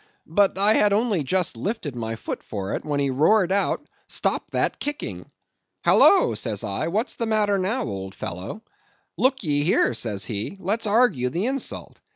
[0.25, 4.49] But I had only just lifted my foot for it, when he roared out, 'Stop
[4.49, 5.29] that kicking!'
[5.85, 8.63] 'Halloa,' says I, 'what's the matter now, old fellow?'
[9.15, 11.99] 'Look ye here,' says he; 'let's argue the insult.